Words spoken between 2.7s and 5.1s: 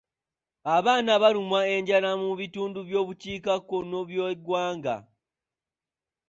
by'obukiikakkono by'eggwanga.